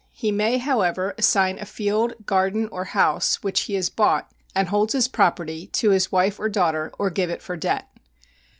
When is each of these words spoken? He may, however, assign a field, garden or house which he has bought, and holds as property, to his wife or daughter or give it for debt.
He 0.13 0.31
may, 0.31 0.57
however, 0.57 1.13
assign 1.19 1.59
a 1.59 1.65
field, 1.65 2.15
garden 2.25 2.67
or 2.71 2.85
house 2.85 3.43
which 3.43 3.59
he 3.65 3.75
has 3.75 3.91
bought, 3.91 4.31
and 4.55 4.69
holds 4.69 4.95
as 4.95 5.07
property, 5.07 5.67
to 5.73 5.91
his 5.91 6.11
wife 6.11 6.39
or 6.39 6.49
daughter 6.49 6.91
or 6.97 7.11
give 7.11 7.29
it 7.29 7.43
for 7.43 7.55
debt. 7.55 7.87